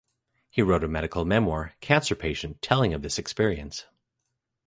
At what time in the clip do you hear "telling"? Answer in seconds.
2.63-2.91